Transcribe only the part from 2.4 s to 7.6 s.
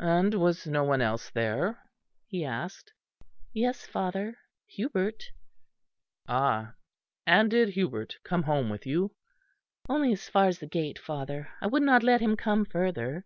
asked. "Yes, father, Hubert." "Ah! And